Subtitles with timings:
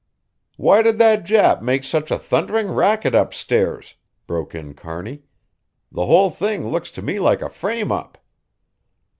[0.57, 3.93] "Why did that Jap make such a thundering racket upstairs?"
[4.25, 5.21] broke in Kearney.
[5.91, 8.17] "The whole thing looks to me like a frame up."